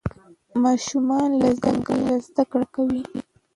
[0.63, 3.03] ماشومان له ځنګله زده کړه کوي.